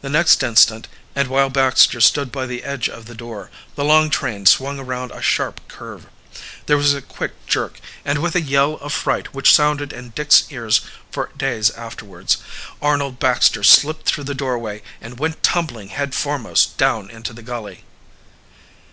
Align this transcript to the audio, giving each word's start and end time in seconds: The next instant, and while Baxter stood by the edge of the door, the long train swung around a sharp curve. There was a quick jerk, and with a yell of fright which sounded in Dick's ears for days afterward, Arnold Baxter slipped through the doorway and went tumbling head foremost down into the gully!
The 0.00 0.08
next 0.08 0.42
instant, 0.42 0.88
and 1.14 1.28
while 1.28 1.48
Baxter 1.48 2.00
stood 2.00 2.32
by 2.32 2.44
the 2.44 2.64
edge 2.64 2.88
of 2.88 3.06
the 3.06 3.14
door, 3.14 3.52
the 3.76 3.84
long 3.84 4.10
train 4.10 4.46
swung 4.46 4.80
around 4.80 5.12
a 5.12 5.22
sharp 5.22 5.60
curve. 5.68 6.06
There 6.66 6.76
was 6.76 6.92
a 6.92 7.00
quick 7.00 7.34
jerk, 7.46 7.78
and 8.04 8.18
with 8.18 8.34
a 8.34 8.40
yell 8.40 8.74
of 8.78 8.92
fright 8.92 9.32
which 9.32 9.54
sounded 9.54 9.92
in 9.92 10.10
Dick's 10.10 10.42
ears 10.50 10.80
for 11.12 11.30
days 11.36 11.70
afterward, 11.70 12.34
Arnold 12.82 13.20
Baxter 13.20 13.62
slipped 13.62 14.06
through 14.06 14.24
the 14.24 14.34
doorway 14.34 14.82
and 15.00 15.20
went 15.20 15.44
tumbling 15.44 15.90
head 15.90 16.16
foremost 16.16 16.76
down 16.76 17.08
into 17.08 17.32
the 17.32 17.42
gully! 17.42 17.84